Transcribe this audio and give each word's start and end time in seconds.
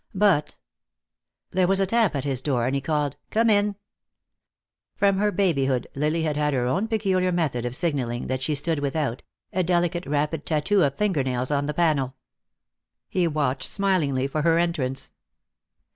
But 0.15 0.55
There 1.51 1.67
was 1.67 1.79
a 1.79 1.85
tap 1.85 2.15
at 2.15 2.23
his 2.23 2.41
door, 2.41 2.65
and 2.65 2.73
he 2.73 2.81
called 2.81 3.17
"Come 3.29 3.51
in." 3.51 3.75
From 4.95 5.19
her 5.19 5.31
babyhood 5.31 5.85
Lily 5.93 6.23
had 6.23 6.35
had 6.37 6.55
her 6.55 6.65
own 6.65 6.87
peculiar 6.87 7.31
method 7.31 7.67
of 7.67 7.75
signaling 7.75 8.25
that 8.25 8.41
she 8.41 8.55
stood 8.55 8.79
without, 8.79 9.21
a 9.53 9.61
delicate 9.61 10.07
rapid 10.07 10.43
tattoo 10.43 10.81
of 10.81 10.95
finger 10.95 11.21
nails 11.21 11.51
on 11.51 11.67
the 11.67 11.73
panel. 11.75 12.15
He 13.09 13.27
watched 13.27 13.67
smilingly 13.69 14.25
for 14.25 14.41
her 14.41 14.57
entrance. 14.57 15.11